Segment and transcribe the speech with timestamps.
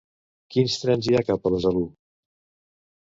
[0.53, 1.83] Quins trens hi ha cap a Besalú?